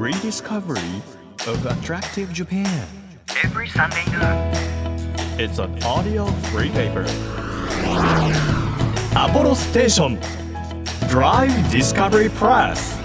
[0.00, 1.02] rediscovery
[1.46, 2.66] of attractive Japan.
[3.44, 4.50] every Sunday noon.
[5.38, 7.04] It's an audio free paper.
[9.14, 10.18] Apollo Station
[11.10, 12.96] Drive Discovery Press.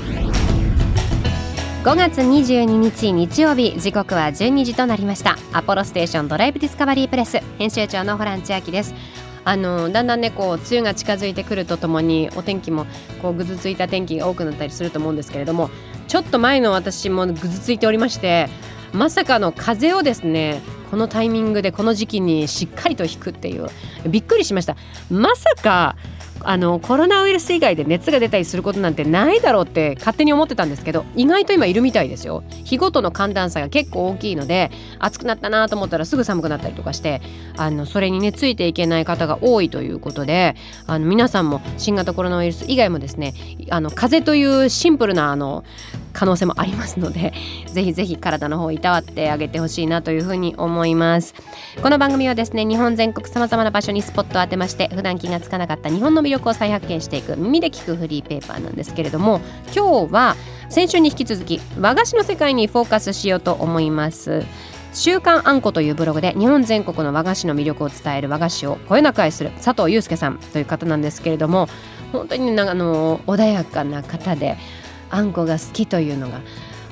[1.83, 8.93] 5月22日日曜日時刻は12時となりましたアポロステーションドライブディスカバリープレス編集長のホラン千秋です
[9.43, 12.87] あのだんだんねこう梅雨が近づいてくるとともにお天気も
[13.21, 15.69] こうぐずついた天気が多くなったりすると思うんですけれども
[16.07, 18.47] ちょっと前の私もぐずついておりまして
[18.93, 23.67] まさかの風邪をですねこのタイミングでこの時期にしっかりと引くっていう
[24.07, 24.77] びっくりしました。
[25.09, 25.97] まさか
[26.41, 32.43] あのコロナウイルス以外で熱が出たりすることなんてないだろうって勝手に思ってたんですけど意外と今いるみたいですよ。
[32.63, 37.21] 日ごとの寒暖差が結構大きいので暑くなったなと思ったらすぐ寒くなったりとかして
[37.57, 43.33] あのそれにねついていけない方が多いということであの皆さんも新型コロナウイルス以外もですね
[43.71, 45.63] あの風邪というシンプルなあの
[46.15, 47.33] 可能性もありますので
[47.67, 51.35] ぜひぜひ体の方をいたわってあげてほしいなというふうに思います。
[51.83, 59.41] この番組はですね日本全国さまざまな場所にスポットを当てまして普段気がつかなかった日本の魅力を再発見していく耳で聞くフリーペーパーなんですけれども
[59.75, 60.35] 今日は
[60.69, 64.43] 先週に引き続き和菓子の世界にフォーカスしようと思います。
[64.93, 71.67] 週刊あんこというブログで日本全国の和菓子の魅力を伝える和菓子をこよなく愛する佐藤祐介さんという方なんですけれども
[72.13, 74.57] 本当にねあの穏やかな方で
[75.09, 76.41] あんこが好きというのが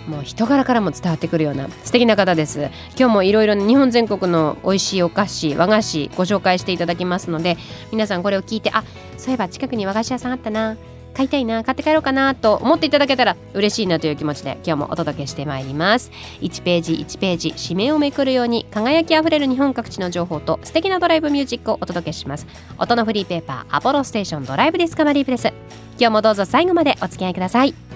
[0.07, 2.69] もう人柄からも伝わってくるような素敵な方です。
[2.97, 7.57] 今日もいろいろ日本全国の美味しいお菓子和菓子ご紹介していただきますので
[7.91, 8.83] 皆さんこれを聞いてあ
[9.17, 10.77] そういえば近くに和菓子屋さんあったな。
[11.13, 11.63] 買いたいな。
[11.63, 16.11] 買って帰ろうかなと思っていただけたら嬉しいなという気持ちで今日もお届けしてまいります。
[16.41, 22.47] 1ページ1ページ紙面をめくるように輝きあふれる日本各地の情報と素敵なドライブミュージックをお届けします。
[22.79, 25.53] 音のフリーペーパーアポロステーションドライブディスカバリープレス。
[25.99, 27.92] 今日もどうぞ最後までお付き合いください。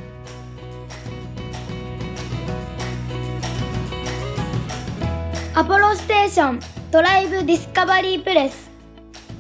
[5.58, 6.60] アポロステーション
[6.92, 8.70] ドライブディスカバリープレス。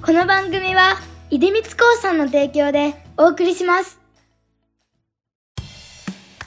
[0.01, 0.95] この番組は
[1.29, 3.99] 出光興産の提供でお送りします。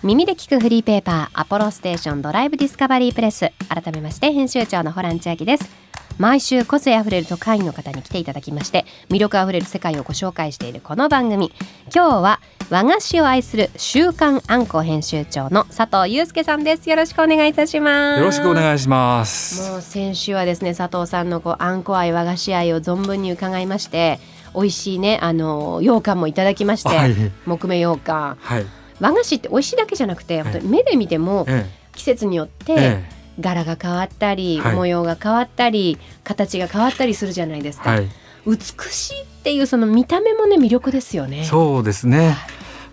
[0.03, 3.53] 耳で聞くフリーペーパーアポロステーションドライブディスカバリープレス。
[3.69, 5.71] 改めまして編集長のホラン千秋です。
[6.21, 11.51] 毎週個性あふれる特派員の方に来ていただきまして魅力あふれる世界をご紹介しているこの番組。
[11.85, 16.91] 今日は和菓子を愛する週刊あんこ編集長の佐藤祐介さんです。
[16.91, 18.21] よろしくお願いいたします。
[18.21, 19.71] よろしくお願いします。
[19.71, 24.21] もう先週はですね佐藤さんのこうあんこ愛和菓子愛を存分に伺いまして
[24.55, 27.15] 美味しいねあの羊羹もいただきまして、はい。
[27.47, 28.37] 木目羊羹。
[28.39, 28.67] はい。
[29.01, 31.65] 和菓子って美味しいだけじゃなくて本当に目で見てもえ
[31.95, 34.75] 季節によっえてえ柄が変わったり、はい。
[34.75, 38.09] 模様が変わったり形が変わったりするじゃないですか、えはい。
[38.47, 38.59] 美
[38.91, 41.45] しいっていうその見た目もね魅力ですよね。
[41.45, 42.37] そうですね。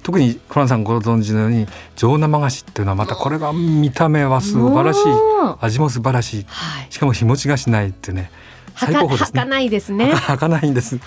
[0.03, 5.01] 特にコランさんご存知のように上生菓子っていうのはまたこれが見た目は素晴らしい
[5.59, 6.45] 味も素晴らしい。
[6.47, 6.87] はい。
[6.89, 8.31] しかも日持ちがしないってね
[8.75, 9.45] 最高峰ですね。
[9.45, 10.13] ないですね。
[10.13, 10.97] ははかないんです。
[10.99, 11.05] か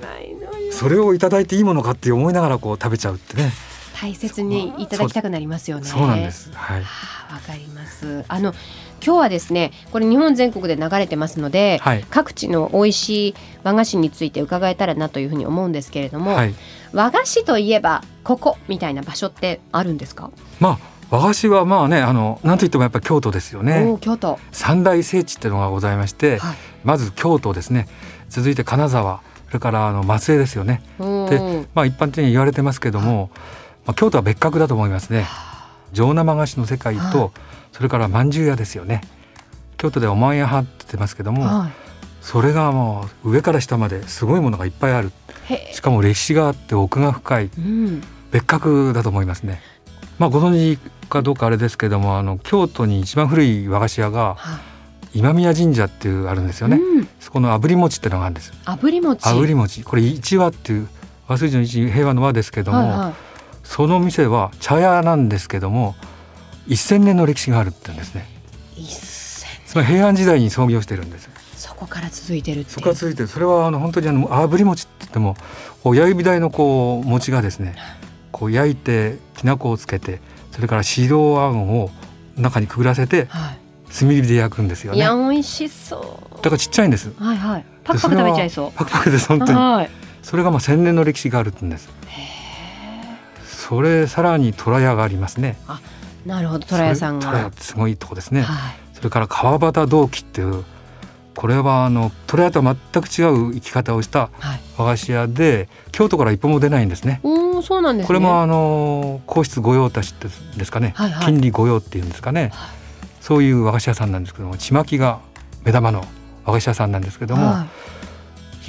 [0.00, 0.72] ないのよ。
[0.72, 3.52] それをいただいていいものかって思いながらこう食べちゃうってね
[4.02, 5.84] 大切にいただきたくなりますよね。
[5.84, 6.50] そうなんです。
[6.52, 6.82] はい。
[6.82, 8.24] はあわかります。
[8.26, 8.52] あの
[9.00, 12.04] 今日はですね、これ日本全国で流れてますので、はい。
[12.10, 16.54] 各地の美味しい和菓子について伺えたらなというふうに思うんですけれども、はい。
[16.92, 20.32] 和菓子といえばここみたいな場所ってあるんですか？
[20.58, 20.78] まあ
[21.16, 23.84] 和菓子はまあねあのなんといってもやっぱ京都ですよおね。
[23.84, 24.40] お京都。
[24.50, 26.56] 三大聖地っていうのがございまして、はい。
[26.82, 27.86] まず京都ですね。
[28.28, 30.82] 続いて金沢それからあの松江ですよね。
[30.98, 33.30] うんでまあ一般的に言われてますけども、
[33.86, 35.26] まあ、京都は別格だと思いますね
[35.92, 37.32] 上生菓子の世界はいと
[37.72, 39.00] それから饅頭屋ですよね
[39.76, 41.70] 京都ではおまんや派って言ってますけどもは
[42.20, 45.10] それがもう上から下まですごいものがいっぱいある
[45.72, 47.60] しかも歴史があって奥が深いえ。
[47.60, 48.02] うん。
[48.30, 49.60] 別格だと思いますね
[50.18, 50.78] まあご存知
[51.08, 54.72] かどうかあれですけどもあの京都に一番古い和菓子屋がはい。
[55.14, 57.08] 今宮神社っていうあるんですよね、うん。
[57.20, 59.28] そこの炙り餅ってのがあるんです炙り餅。
[59.28, 60.88] 炙り餅これ一和っていう
[61.28, 63.31] 和水の一平和の和ですけども、はいはい。
[63.64, 65.94] その店は茶屋なんですけども
[66.68, 68.26] 1000年の歴史があるって言うんですね。
[69.66, 72.64] つまり平安時代に創業してるんですそこから続いてる。
[72.68, 75.36] そこが続いてるそれはあの本当にあの炙り餅って言っても
[75.82, 77.74] こう焼き火台のこう餅がですね
[78.32, 80.20] こう焼いてきな粉をつけて
[80.50, 81.90] それから白あんを
[82.36, 83.54] 中にくぐらせては
[83.98, 84.96] 炭火で焼くんですよい。
[84.96, 86.40] いねだや美味しそう。
[86.42, 87.64] からちっちゃいんですはいはい。
[87.84, 88.72] パクパク食べちゃいそう。
[88.72, 89.90] パクパクです本当にはい。
[90.22, 91.88] それがまあ千年の歴史があるって言うんです
[93.72, 95.56] それさらに虎屋がありますね。
[96.26, 96.66] なるほど。
[96.66, 97.50] 虎屋さんが。
[97.56, 98.74] すごいとこですね、はい。
[98.92, 100.62] それから川端銅器っていう
[101.34, 104.60] これはあの虎屋とは全く違う生き方をしたはい。
[104.76, 107.20] 和菓子屋で京都から一歩も出ないんですね。
[107.22, 108.06] おお、ーそうなんですね。
[108.08, 110.28] これもあの皇室御用達って
[110.58, 111.24] ですかね、はいはい。
[111.24, 112.52] 金利御用っていうんですかね、
[113.22, 115.20] そういう和菓子屋さんなんですけどもちまきが
[115.64, 116.04] 目玉の
[116.44, 117.66] 和菓子屋さんなんですけども、は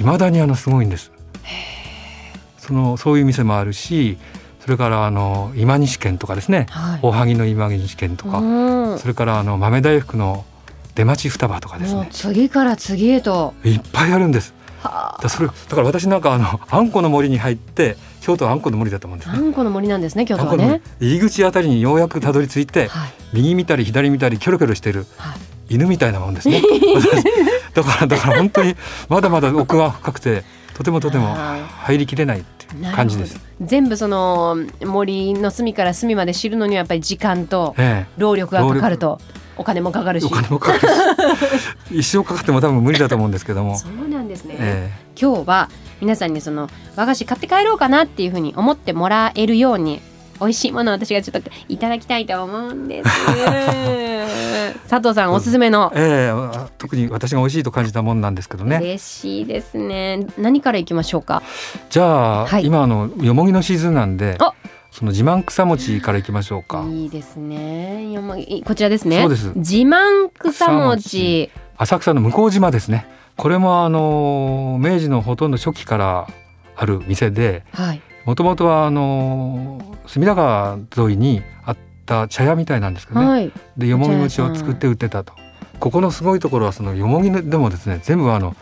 [0.00, 0.02] い。
[0.02, 1.12] まだにあのすごいんです。
[2.56, 4.16] そのそういう店もあるし
[4.64, 7.00] それからあの今西県とかですねはい。
[7.02, 8.98] おはぎの今西県とか、うん。
[8.98, 10.46] それからあの豆大福の
[10.94, 13.52] 出町双葉とかですもうね次から次へと。
[13.62, 14.54] いっぱいあるんです。
[14.80, 19.36] はだそれだから私なんかあのあんこの森に入って京都はあんこの森だと思うんですね。
[19.36, 20.80] あんこの森なんですね京都はね。
[20.98, 23.12] 入り口あたりにようやくたどり着いてはい。
[23.34, 25.74] 右見たり左見たりキョロキョロしてるはい。
[25.74, 26.62] 犬みたいなもんですね。
[26.96, 27.22] 私。
[27.74, 28.76] だからだから本当に
[29.10, 30.42] まだまだ奥が深くて
[30.74, 31.62] とてもとてもはい。
[31.62, 33.40] 入りきれないっていう感じです。
[33.60, 39.20] 全部その森の隅から隅まで知るのにはやっぱり時間とえ労力がかかると
[39.56, 40.24] お金もかかるえ、し。
[40.26, 40.86] お金もかかるし。
[41.90, 43.78] 一生かかっても多分無理だと思うんですけども。
[43.78, 44.90] そうなんですね、え。
[45.20, 50.00] 今日は皆さんにその和菓子買って帰ろうかなっていうふうに思ってもらえるように
[50.40, 53.10] 美味しいものを私がちょっといただきたいと思うんです。
[54.88, 55.92] 佐藤さんおすすめの。
[55.94, 58.78] えええ特に私が美味しいと感じたもんなんですけどね。
[58.80, 60.26] 嬉しいですね。
[60.38, 61.42] 何からいきましょうか？
[61.90, 62.04] じゃ
[62.42, 62.66] あ、はい。
[62.66, 64.52] 今あのよもぎのシーズンなんであ！
[64.90, 66.84] その自慢草餅からいきましょうか。
[66.88, 68.12] いいですね。
[68.12, 69.20] よもぎこちらですね。
[69.22, 69.52] そうです。
[69.56, 71.50] 自慢草餅。
[71.76, 73.06] 浅草の向島ですね。
[73.36, 76.26] これもあの明治のほとんど初期から
[76.76, 81.76] ある店で、はいもともとはあの隅田川沿いにあっ
[82.06, 83.26] た茶屋みたいなんですけどね。
[83.26, 85.34] はいでよもぎ餅を作って売ってたと。
[85.80, 88.56] ここのすごいところはそのよもぎでもですね全部あの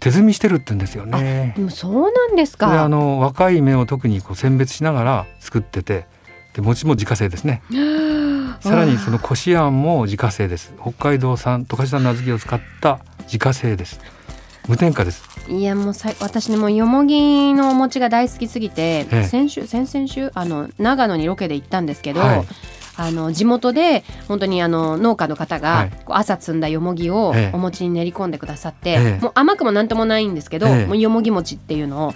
[0.00, 1.52] 手摘みしてるって言うんですよね。
[1.56, 6.06] でもそうなんですであかの若い芽を特にこう選別しながら作ってて
[6.54, 7.62] で餅も自家製ですね。
[8.60, 10.72] さらにそのこしあんも自家製です。
[10.80, 14.00] 北海道産十勝産の小豆を使った自家製です。
[14.66, 15.35] 無添加です。
[15.48, 19.24] いやもうさい私ねもうよもぎのお餅が大好きすぎて、ええ。
[19.24, 22.46] 先週先々週あの長野にロケで行ったんですけど、はい。
[22.98, 27.54] あの地元で本当にあの農家の方が、朝摘んだよもぎをええ。
[27.54, 29.18] お餅に練り込んでくださって、ええ。
[29.20, 30.86] もう甘くもなんともないんですけど、ええ。
[30.86, 32.14] もうよもぎ餅っていうのを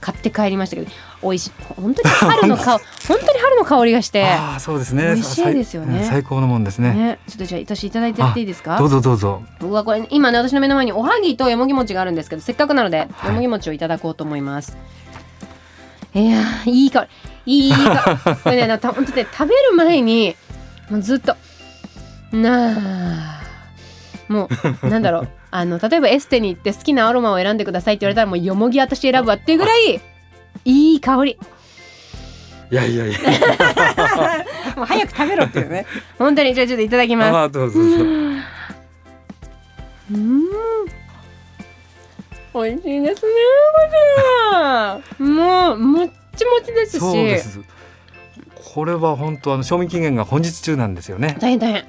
[0.00, 0.90] 買って帰りましたけど
[1.22, 4.24] 美味しい本当に春の香 本当に春の香りがして。
[4.24, 5.04] ああそうですね。
[5.04, 6.92] 美味しいですよね最高のもんですね。
[6.92, 8.78] ね、ちょっとじゃあ私いただいてやっていいですか？
[8.78, 9.42] どうぞどうぞ。
[9.60, 14.76] うわこれ今ね私の目の前におはぎとよもぎ餅があるんですけどせっかくなので、はいよもぎ餅をいただこうと思います
[16.14, 17.06] いやーいい香
[17.46, 20.36] りいい香り これね本当ね食べる前に
[20.90, 21.36] もうずっと
[22.32, 23.40] なあ
[24.28, 24.48] も
[24.82, 30.00] うなんだろうあの例えばエステに行って好きなアロマを選んでくださいって言われたらもうよもぎ私選ぶわっていうぐらい
[30.64, 31.38] いい香り
[32.70, 33.18] いやいやいや。
[34.76, 35.86] もう早く食べろっていうね
[36.18, 37.84] 本当にじゃあちょっといただきますああどうぞど
[40.10, 40.48] うん。
[42.54, 43.32] 美味しいですね。
[45.18, 47.00] もう、もっちもちですし。
[47.00, 47.60] そうです。
[48.74, 51.36] これは本当あの賞味期限が本日中なんですよね。
[51.40, 51.84] 大変大変。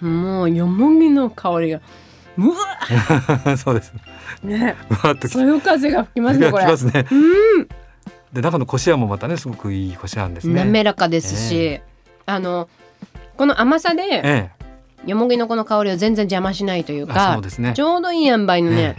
[0.00, 1.80] もう、よもぎの香りが。
[2.36, 3.92] うわ、 そうです。
[4.42, 6.64] ね、 わーっときそよ風が吹きますね、これ。
[6.64, 7.06] きますね。
[7.10, 7.14] う
[7.60, 7.68] ん、
[8.34, 10.64] で中のこしあんもまたねすごくいいこしあんですね。
[10.64, 11.82] 滑らかですし、え
[12.26, 12.68] あの。
[13.36, 14.50] この甘さで、え
[15.06, 15.10] え。
[15.10, 17.42] よもぎのこの香りを全然邪魔しないというあかそう。
[17.42, 17.82] ですねち。
[17.82, 18.96] ょうどいい塩梅のね、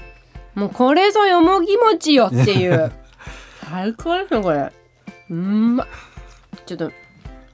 [0.56, 2.92] もうこれぞよもぎ餅よっていう
[3.70, 4.72] 最高ですねこれ
[5.30, 5.88] うんま
[6.66, 6.92] ちょっと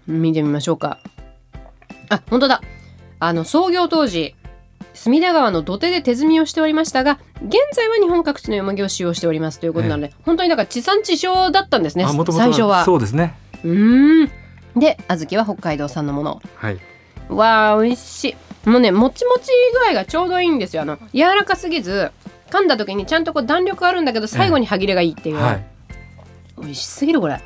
[0.07, 1.00] 見てみましょうか
[2.09, 2.61] あ本当だ
[3.19, 4.35] あの創業当時
[4.94, 12.06] 隅田川の土手で手摘みをしておりましたが現在は日本各地のよもぎを使用しておりますということなので、本当にだから地産地消だったんですね。
[12.06, 12.86] 最初は。
[12.86, 13.36] そうですね。
[13.64, 14.31] うーん。
[14.76, 16.42] で小豆は北海道産のもの。
[16.56, 16.80] はい。
[17.30, 18.69] わあ美味しい。
[18.69, 20.83] もうねもちもち具合がちょうどいいんですよ。
[20.83, 22.12] あの柔らかすぎず
[22.50, 25.66] 噛んだ時にちゃんとこう弾力あるんだけど最後に歯切れがいいっていう、はい。
[26.60, 27.42] 美味しすぎるこれ。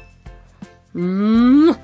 [0.95, 1.69] うーん。
[1.69, 1.83] うまい。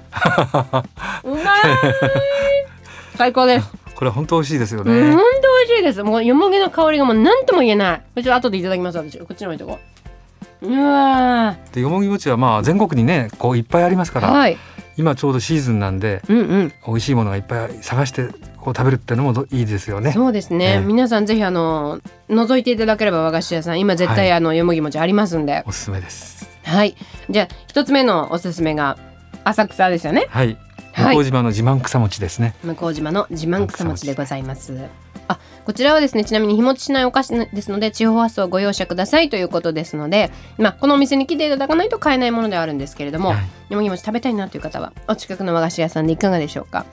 [3.15, 5.15] 最高です、これ本当美味しいですようん、ね。
[5.15, 5.17] ほ。
[5.17, 9.79] んしいですもうよもぎの香りがもう何とも言えないちょっと後でいただきます私こっちの置いとこ
[10.61, 14.57] ううわでよもぎ餅はまあ全国にねこういっぱいありますから、ーはい
[14.97, 18.27] 今ちょうどシーズンなんでうんうん美味しいものがいっぱい探して
[18.57, 20.11] こう食べるってのもどいいですよね。
[20.11, 26.47] そうですね、ええ皆さんぜひあの覗いていただければ和菓子屋さん今絶対はいあのよもぎ餅ありますんで、おすすめです。
[26.63, 26.95] はい。
[27.29, 28.97] じゃあ一つ目のおすすめが
[29.43, 30.27] 浅草ですよね。
[30.29, 30.57] はい。
[30.93, 32.53] はい向島の自慢草餅ですね。
[32.63, 34.73] 向島の自慢草餅でございます。
[35.61, 43.37] あ、こちらはですね、ちなみに日持ちしないお菓子ですので、地方発送ご容赦くださいということですので、まあこのお店に来ていただかないと買えないものではあるんですけれども、はい
[43.69, 46.85] よもぎ餅食べたいなという方はお近くの和菓子屋さんでいかがでしょうか？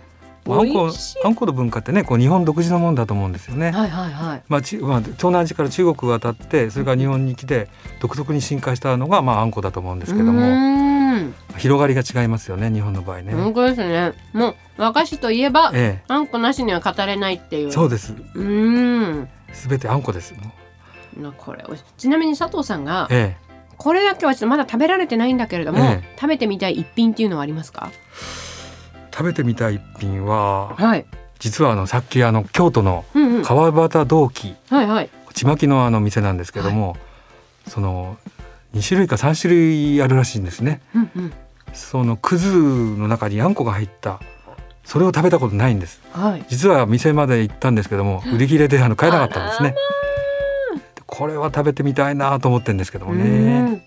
[0.47, 0.91] あんこ
[1.25, 3.73] あんこの文化ってねこう日本独自のもんだと思うんですよね。
[3.73, 4.43] はいはいはい。
[4.49, 7.69] まあ、ちまあ、東南アジアから中国渡ってそれから日本に来て
[8.01, 10.41] 独特に進化したのが、まあ、あんこだと思うんですけどうも
[11.57, 14.13] 広がりが違いますよね日本の場合ね、本当ですね。
[14.33, 17.69] もう和菓子といえばえあんこなしには語れないっていう。
[17.69, 18.13] え、そうです。
[18.13, 19.29] うーん。
[19.53, 21.65] すべてあんこですもこれ
[21.97, 23.37] ちなみに佐藤さんがえ
[23.77, 26.15] これだけはちょっとまだ食べられてないんだけれども、ええ。
[26.17, 27.91] 食べてみたい一品っていうのはありますか？
[28.95, 31.07] え、食べてみたい一品ははい、
[31.39, 35.11] 実はあのさっきあの京都のうんうん、川端銅器はいはい。
[35.35, 36.97] ちまきのあの店なんですけども、
[37.69, 38.17] その
[38.75, 40.81] 2種類か3種類あるらしいんですね。
[40.95, 41.33] うんうん
[41.75, 44.21] そのくずの中にあんこが入った
[44.85, 46.01] それを食べたことないんです。
[46.13, 46.45] はい。
[46.49, 49.75] 実は店まで行ったんですけども売り切れであの買えなかったんですね。
[50.95, 53.83] でこれは食べてみたいなと思ってるんですけどもね。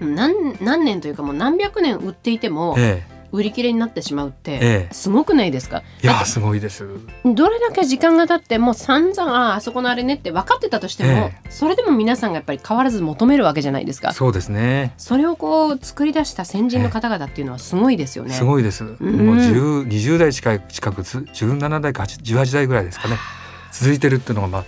[0.00, 0.14] うん。
[0.14, 4.58] 何何年というかもう何百年売っていてもえ売り切れになってしまうってええ。
[4.60, 5.82] えすごくないですか？
[6.02, 6.86] いやすごいです。
[7.24, 14.12] どれだけ時間が経っても散々あああそこのあれねって分かってたとしても、えそれでも皆さんがやっぱり変わらず求めるわけじゃないですか。
[14.12, 14.94] そうですね。
[14.96, 18.34] それをこう作り出した先人の方々っていうのはすごいですよね。
[18.34, 23.16] すごいです、もう10 20代近い近くつ17代か8 18代ぐらいですかね。
[23.72, 24.64] 続いてるっていうのがまあ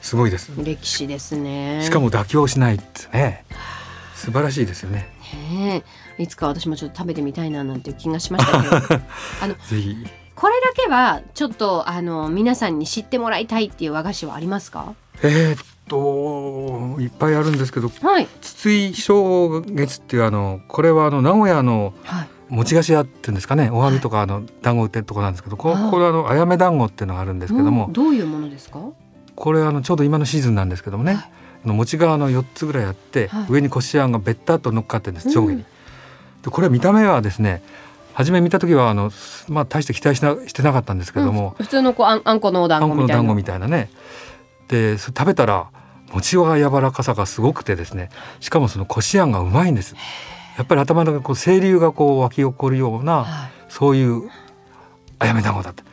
[0.00, 0.50] すごいです。
[0.56, 1.82] 歴史ですね。
[1.82, 3.44] しかも妥協しないってね
[4.20, 5.08] 素晴らしいですよね。
[5.50, 5.82] ね
[6.18, 8.76] えいつか私もちょっと食べてみたいななんていう気がしましたけど。
[9.42, 9.96] あのぜひ。
[10.34, 14.94] これだけはちょっとあの皆さんに知ってもらいたいっていう和菓子はありますか？
[15.22, 18.28] えーっといっぱいあるんですけどはい。
[18.40, 22.28] 筒井正月っていうあのこれはあの名古屋のはい。
[22.48, 25.90] 餅菓子屋っていうんですかねおはみとかあの団子売ってるところなんですけどこはい。
[25.90, 28.80] これあのあやめ団子っていうのがあるんですけどもうんどういうものですか？
[29.36, 31.28] これあのちょうど今のシーズンなんですけどもね、は
[31.64, 33.46] の餅があの4つぐらいあって、はい。
[33.50, 35.34] 上にこしあんがべったっと乗っかってるんですうん。
[35.34, 35.64] 上下に。
[36.42, 37.62] でこれは見た目はですね
[38.14, 39.10] 初め見た時はあの
[39.48, 41.64] まあ大して期待しなしてなかったんですけども、うん。
[41.64, 43.22] 普通のこうあんあんこのお団あん子みたいな。
[43.22, 43.90] この団子みたいなね。
[44.68, 45.68] で食べたら
[46.12, 49.94] 餅は柔らかさがすごくてですねしかもそのこしあんがうまいんです。
[50.56, 53.50] やっぱり頭の中にこう清流がこう湧き起こるようなはい。
[53.68, 54.28] そういう
[55.18, 55.84] あやめ団子だった。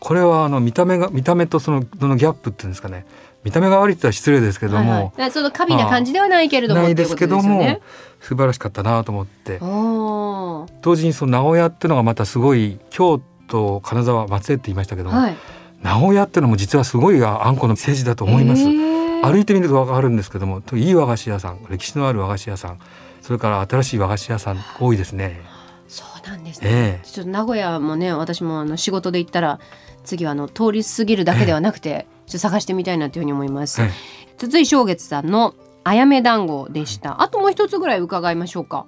[0.00, 3.04] これはあの見た目が見た目とそのそのギャップっていうんですかね
[3.42, 7.80] 見た目が悪いって言ったら失礼ですけども、はいはいその過敏な感じではないけれどもないですけども、ね。
[8.20, 15.36] 素晴らしかったなと思って同時にその名古屋っていうのがまたすごい京都金沢松江って言いましたけども、はい。
[15.82, 18.62] 名古屋っていうのも実はすごいあんこの政治だと思います。
[18.62, 18.90] へー
[19.22, 22.78] 歩いてみると分かるんですけどもといい和菓子屋さん歴史のある和菓子屋さん
[23.20, 25.40] それから新しい和菓子屋さん多いですね。
[25.88, 26.70] そうなんですね。
[26.70, 29.60] ええちょっと名古屋もね私もあの仕事で行ったら
[30.04, 33.80] 次はあの通り過ぎるだけではなくて、ちょっと探してみたいなというふうに思います。
[33.80, 33.90] はい
[34.38, 37.20] 筒井正月さんのあやめ団子でした。
[37.20, 38.86] あともう一つぐらい伺いましょうか。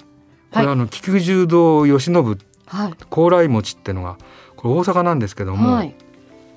[0.50, 2.94] これ、はいあの菊十堂慶喜はい。
[3.10, 4.16] 高麗餅っていうのが
[4.56, 5.94] これ大阪なんですけども、はい。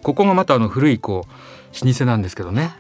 [0.01, 2.72] ここがまたあの古いこう老舗なんですけどね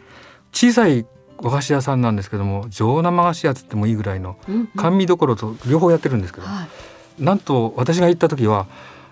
[0.53, 1.05] 小さい
[1.41, 4.37] 和菓子屋さんなんですけども上生菓子屋つってもいいぐらいの
[4.77, 6.67] 甘味どころと両方やってるんですけど、は
[7.19, 7.23] い。
[7.23, 8.67] なんと私が行った時は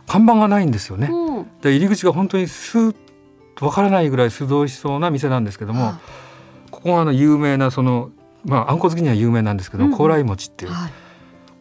[0.08, 1.10] 看板がないんですよね。
[1.12, 3.03] うんで入り口が本当にスーッと
[3.62, 6.00] わからないぐらい素通りしそうな店なんですけども、は
[6.72, 8.12] ここがあの有名なその
[8.46, 10.92] まああんこ好きには有名なんですけど、うんうん高麗餅っていう、はい。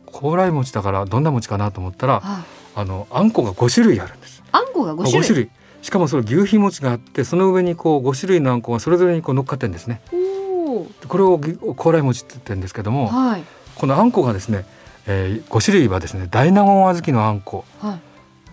[0.07, 2.45] 高麗餅だからどんな餅かなと思ったら、はい。
[2.75, 4.43] あのあんこが5種類あるんです。
[4.53, 5.23] あんこが五種類。
[5.23, 5.51] 5種類
[5.83, 10.01] しかもその牛皮餅があってその上にこう5種類のあんこがそれぞれにこう乗っかってるんですね。
[10.13, 13.45] おーこれをぎ高麗餅って言ってるんですけども、はい。
[13.75, 14.65] このあんこがですね、
[15.07, 18.01] えー、5種類はですね大納言小豆のあんこはい。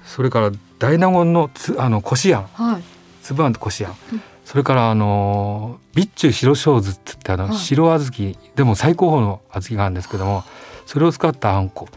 [0.04, 2.84] それから大納言のつあのこしあんはい。
[3.30, 7.56] 粒あんとこしあん、うんそれからあのー備中白小豆って言ってあの、はい。
[7.56, 10.44] 白小豆でも最高峰の小豆があるんですけども
[10.88, 11.88] それを使ったあんこ。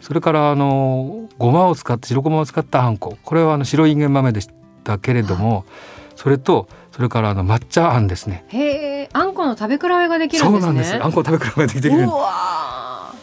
[0.00, 3.18] それからあのーごまを使って白ごまを使ったあんこ。
[3.24, 4.48] これはあの白いんげん豆でし
[4.84, 5.64] たけれども、
[6.14, 8.44] それとそれからあの抹茶あんですね。
[8.48, 10.60] へえ、あんこの食べ比べができるんですね。
[10.60, 10.94] そうなんです。
[10.94, 12.06] あんこを食べ比べができてる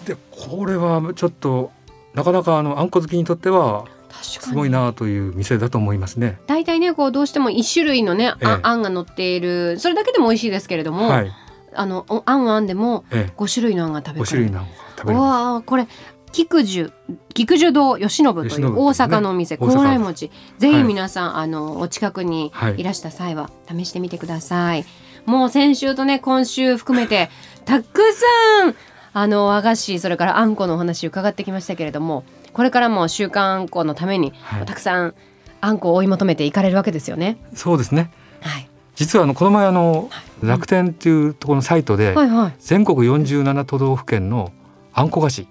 [0.06, 1.72] でこれはちょっと
[2.14, 3.86] なかなかあのあんこ好きにとっては
[4.22, 6.40] すごいなという店だと思いますね。
[6.48, 8.60] 大体ねこうどうしても一種類のね、あええ。
[8.62, 11.32] あんが乗っているそれだけでも美味しいですけれども、はい、
[11.74, 14.68] あのおあんはあんでもええ、5種類のあんが食べ5種類のあん
[14.98, 15.88] 食べわあこれ
[16.32, 16.92] 菊寿
[17.34, 20.84] 菊寿堂慶喜という大阪のお店大阪高麗餅ぜひはい。
[20.84, 22.80] 皆さん、あのお近くにはい。
[22.80, 24.86] いらした際は試してみてください、
[25.26, 27.30] もう先週とね今週含めて
[27.66, 28.76] たくさん
[29.14, 35.14] あの和菓子それからあんこのお話伺ってきましたけれどもこれからも週刊あんこのために、はいたくさん
[35.62, 37.38] あんこを追い求めていかれるわけですよね。
[37.54, 37.62] す。
[37.62, 38.12] そうですね。
[38.42, 40.10] はい、実はあのこの前あの
[40.44, 44.52] い楽天っていうところのサイトではいはい全国47都道府県の
[44.94, 45.48] あんこ菓子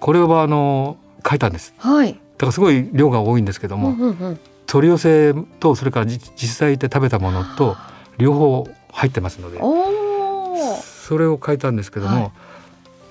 [0.00, 1.74] これをあの書いたんです。
[1.78, 2.14] はい。
[2.14, 7.76] だからすごい量が多いんですけども、うんうんうん取り寄せとそれからじ実際行って食べたものと
[8.16, 9.58] 両方入ってますので。
[10.80, 12.32] それを書いたんですけども、はい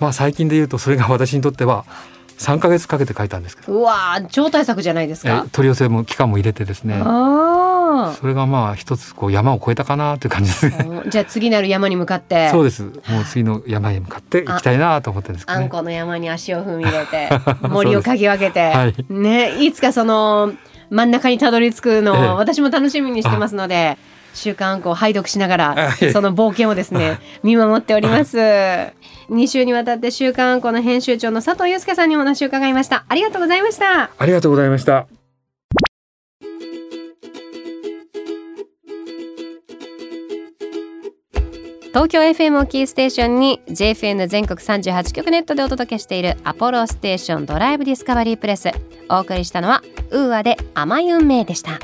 [0.02, 1.86] まあ最近で言うとそれが私にとっては
[2.40, 5.46] 3ヶ月かけて書いたんですけど、うわー超大作じゃないですえか。
[5.52, 11.02] 取り寄せも期間も入れてですねあそれがまあ一つこう山を越えたかなという感じですね。
[11.06, 11.08] あ。
[11.08, 12.50] じゃあ次なる山に向かって。
[12.50, 12.82] そうです。
[12.84, 15.66] もう次の山へ向かって行きたいなと思ってるんですけどね。
[15.66, 17.30] あんこの山に足を踏み入れて
[17.70, 20.54] 森をかき分けて、はいねいつかその
[20.90, 24.00] 真ん中にたどり着くのを、ええ私も楽しみにしてますので
[24.34, 28.38] 週刊あんこを拝読しながらはいその冒険をですね見守っております。
[28.38, 33.06] 2週にわたって週刊あんこの編集長の佐藤祐介さんにお話を伺いました。
[33.08, 34.12] ありがとうございました。
[34.18, 35.08] ありがとうございました。
[41.92, 48.70] 東京 FM をキーステーションに JFN 全国38局ネットでお届けしている apollostation Drive Discovery PRESS
[49.10, 51.80] お送りしたのは UA で甘い運命でした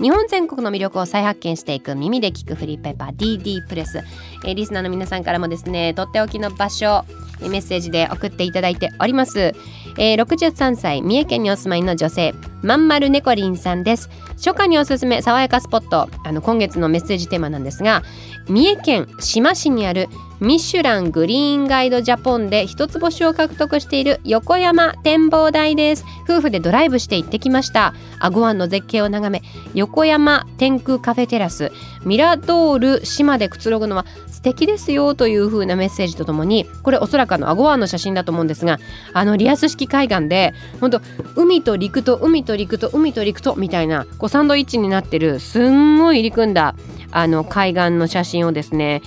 [0.00, 3.98] 日本全国の魅力を再発見していく耳で聞くフリーペーパー DD プレス、
[4.46, 7.04] えーリスナーの皆さんからもですねとっておきの場所
[7.42, 9.54] メッセージで送っていただいております、
[9.98, 14.10] えー63歳三重県にお住まいの女性まんまるねこりんさんです。
[14.36, 18.02] 初夏におすすめ爽やかスポットあの今月のメッセージテーマなんですが
[18.48, 20.08] 三重県志摩市にある
[20.40, 26.04] ミシュラングリーンガイドジャポンで一つ星を獲得している横山展望台です。
[26.24, 27.92] 夫婦でドライブして行ってきました。
[28.18, 29.42] アゴ湾の絶景を眺め
[29.74, 31.72] 横山天空カフェテラス
[32.04, 34.06] ミラドール島でくつろぐのは
[34.40, 38.78] 素敵ですよという風なメッセージとともにこれおそらくあのアゴ湾の写真だと思うんですが
[39.12, 41.02] あのリアス式海岸で本当
[41.36, 46.74] 海と陸と海と陸と海と陸とみたいなこうサンドイッチになってるすんごい入り組んだ
[47.10, 49.02] あの海岸の写真をですね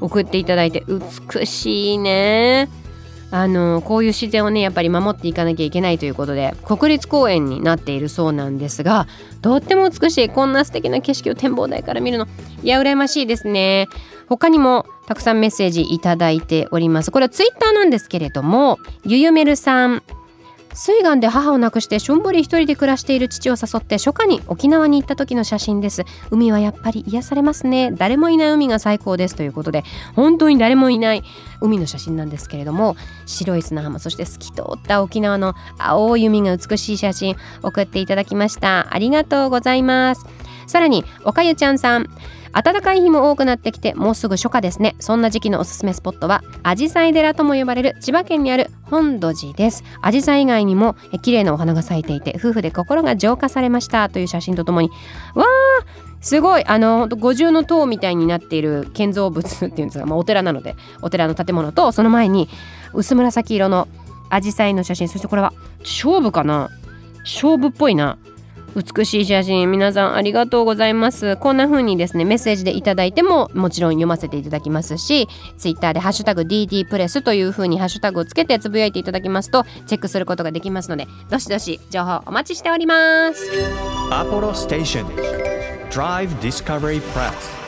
[0.00, 2.68] 送っていただいて美しいね。
[3.30, 9.06] あのこういう自然をねやっぱり守っていかなきゃいけないということで国立公園になっているそうなんですが
[9.40, 12.26] とっても美しいこんな素敵な景色を展望台から見るの
[12.62, 13.88] いや羨ましいですね。
[14.32, 17.10] 他にもたくさんメッセージいただいております。
[17.10, 20.02] これはツイッターなんですけれどもゆゆめるさん。
[20.74, 26.04] 水岸で母を亡くしてしょんぼり一人で暮らしている父を誘って初夏に沖縄に行った時の写真です。
[26.30, 27.92] 海はやっぱり癒されますね。
[27.92, 29.36] 誰もいない海が最高です。
[29.36, 29.84] ということで
[30.16, 31.22] 本当に誰もいない
[31.60, 38.94] 海の写真なんですけれども白い砂浜そして透き通った沖縄の青い海が美しい写真送っていただきました。
[38.94, 40.24] ありがとうございます。
[40.72, 42.08] さらにおかゆちゃんさん。
[42.54, 44.94] 暖かい日も多くなってきてもうすぐ初夏ですね。
[45.00, 49.84] そんな時期のおすすめスポットは紫陽花寺とも呼ばれる千葉県にある本土寺です。
[50.02, 54.90] 紫陽花以外にもえ綺麗なお花が咲いていて夫婦で心が浄化されましたという写真とともに。
[55.34, 55.46] わー
[56.22, 56.64] すごい。
[56.66, 62.48] あの五重の塔みたいになっている建造物っていうんですか、まあ、お寺なのでお寺の建物とその前に
[62.94, 63.88] 薄紫色の
[64.30, 66.70] 紫陽花の写真そしてこれは勝負かな？
[67.24, 68.18] 勝負っぽいな。
[68.74, 71.36] 美しい写真皆さんありがとうございます。
[71.36, 83.50] こんな風にですねメッセージでいただいてももちろん読ませていただきますしツイッターでハッシュタグ DD プレスという風にハッシュタグをつけてつぶやいていただきますとチェックすることができますのでどしどし情報お待ちしております。
[84.10, 85.06] Apollo Station
[85.90, 87.62] Drive Discovery Press.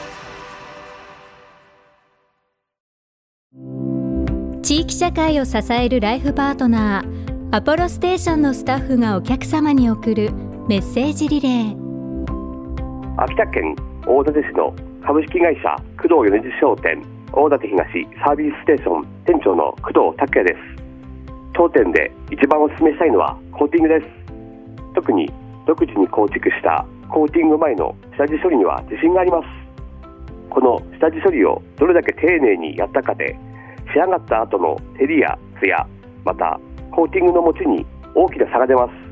[4.62, 11.77] 地域社会を支えるライフパートナーアポロステーションのスタッフがお客様に送るメッセージリレー。
[13.18, 14.74] 秋田県大館市の
[15.05, 17.85] 株式会社工藤米津商店大館東
[18.24, 20.59] サービスステーション店長の工藤拓也です。
[21.53, 24.07] 当店で一番お勧めしたいのはコーティングです。
[24.94, 25.31] 特に
[25.66, 29.46] 独自に構築したコーティング前の下地処理には自信があります。
[30.48, 33.38] この下地処理をどれだけ丁寧にやったかで
[33.92, 35.87] 仕上がった後の照りやツヤ
[36.24, 36.59] また
[36.90, 39.03] コーティングの持ちに大きな差が出ます。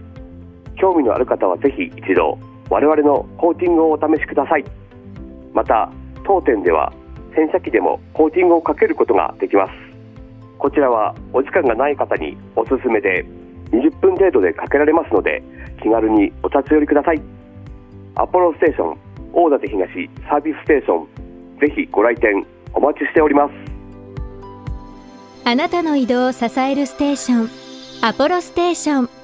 [0.76, 2.38] 興味のある方はぜひ一度
[2.70, 4.64] 我々のコーティングをお試しください。
[5.52, 5.90] また
[6.24, 6.92] 当店では
[7.34, 9.72] 洗車機でもコーティングをかけることができます。
[10.58, 13.24] こちらはお時間がない方におすすめで
[13.72, 15.42] 20分程度でかけられますので
[15.82, 17.20] 気軽にお立ち寄りください。
[18.14, 18.98] アポロステーション
[19.32, 21.08] 大館東サービスステーション
[21.60, 23.52] ぜひご来店お待ちしております。
[25.44, 27.48] あなたの移動を支えるステーション
[28.04, 29.21] アポロステーション。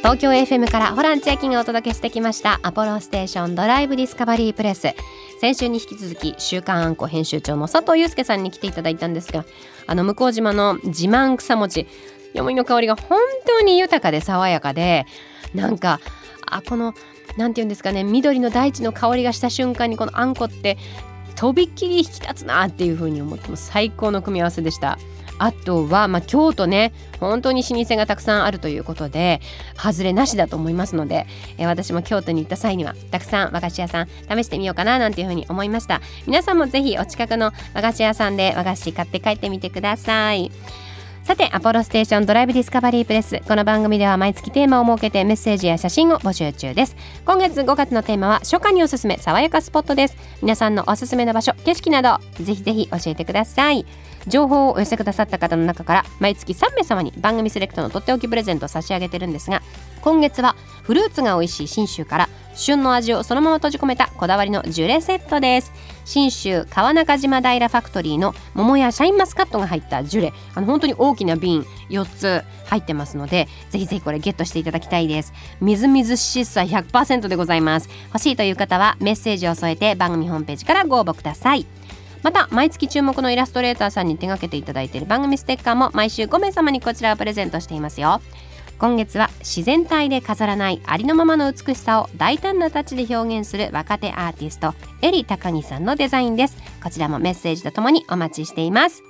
[0.00, 4.94] 東京 FM からホラン千秋がお届けしてきましたアポロステーションドライブディスカバリープレス。
[5.40, 9.44] 先週に引き続き週刊あんこ編集長の佐藤祐介さんに来ていただいたんですが
[9.86, 11.86] あの向島の自慢草餅
[12.32, 15.04] よもぎの香りが本当に豊かで爽やかで
[15.54, 16.00] なんか
[16.46, 16.94] あこの
[17.36, 20.78] なんていうんですかね緑の大地の香りがした瞬間にこのあんこって
[21.36, 24.98] とびっきり引き立つなっていう風に思っても最高の組み合わせでした。
[25.40, 29.40] あとは、まあ、京都ね本当に老舗がたくさんあるということで
[29.76, 31.26] 外れなしだと思いますので、
[31.58, 36.00] え、私も京都に行った際にはたくさん和菓子屋さん試してみようかななんていうふうに思いました。
[36.26, 40.52] 皆さんもぜひお近くの和菓子屋さんで和菓子買って帰ってみてください。
[41.22, 43.40] さてアポロステーションドライブディスカバリープレス。
[43.46, 46.96] この番組では毎月テーマを設けてメッセージや写真を募集中です。
[47.24, 50.16] 今月5月のテーマは初夏におすすめ爽やかスポットです。
[50.42, 53.86] 皆さんのおすすめの場所景色などぜひぜひ教えてください。
[54.26, 59.62] 情報をお寄せくださった方の中から毎月3名様に番組セレクトのとっておきプレゼントを差し上げてるんですが
[60.02, 65.72] 今月はフルーツが美味しい信州から旬の味をそのまま閉じ込めたこだわりのジュレセットです。
[66.04, 70.32] 信州川中島平ファクトリーの桃やシャインマスカットが入ったジュレ。
[70.54, 75.32] あの本当に大きな瓶4つ入ってますのでぜひぜひこれゲットしていただきたいです。
[75.60, 77.88] みずみずしさ100%でございます。
[78.08, 81.66] 欲しいという方はメッセージを添えて番組ホームページからご応募ください。
[82.22, 88.20] また毎月注目のイラストレーターさんに手掛けていただいている番組ステッカーも毎週5名様にこちらをプレゼントしていますよ。
[88.78, 96.56] 今月は自然体で飾らないありのままの美しさを大胆なタッチで表現する若手アーティストエリ高木さんのデザインです。
[96.82, 99.02] こちらもメッセージとともにお待ちしています。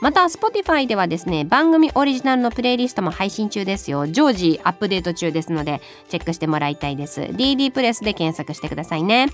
[0.00, 4.06] また Spotify ではですね番組オリジナルのプレイリストも配信中ですよ。
[4.06, 7.20] 常時アップデート中ですのでチェックしてもらいたいです。
[7.20, 9.26] DD プレスで検索してくださいね。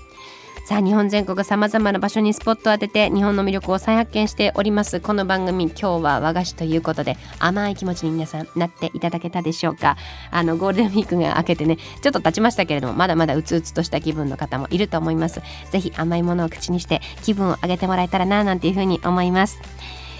[0.67, 4.99] さあ日本全国さまざまな場所にスポットを当てて日本の魅力を再発見しております。
[4.99, 9.95] この番組今日は和菓子ということで甘い気持ちに皆さんなっていただけたでしょうか？
[10.29, 15.41] あのゴールデンウィークが明けてねちょっと経ちましたけれどもまだまだうつうつとした気分の方もいると思います。
[15.71, 19.61] ぜひ甘いものを口にして気分を上げてもらえたらななんていうふうに思います。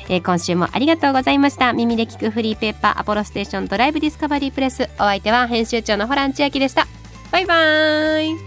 [0.07, 1.73] えー、今週もありがとうございました。
[1.73, 4.83] 耳で聞くフリーペーパーアポロステーションドライブディスカバリープレス。
[4.93, 6.87] お相手は編集長のホラン千秋でした。
[7.33, 8.46] バイバーイ。